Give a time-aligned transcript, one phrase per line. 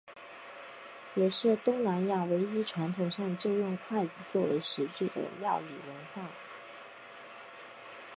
[1.13, 6.27] 也是东南亚唯一传统上就用筷子作为食具的料理文化。